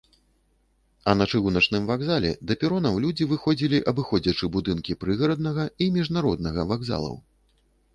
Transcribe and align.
А 1.11 1.13
на 1.19 1.27
чыгуначным 1.31 1.85
вакзале 1.91 2.31
да 2.51 2.57
перонаў 2.65 2.97
людзі 3.05 3.29
выходзілі, 3.35 3.85
абыходзячы 3.95 4.53
будынкі 4.57 5.01
прыгараднага 5.05 5.71
і 5.83 5.95
міжнароднага 6.01 6.69
вакзалаў. 6.75 7.27